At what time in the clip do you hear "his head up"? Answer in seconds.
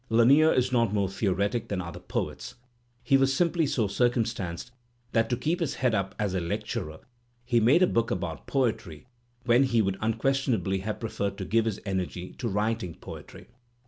5.59-6.15